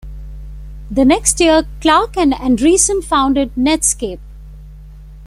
[0.89, 4.17] The next year Clark and Andreessen founded Netscape.